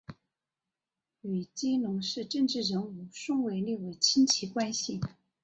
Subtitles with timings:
[1.21, 4.99] 与基隆市政治人物宋玮莉为亲戚关系。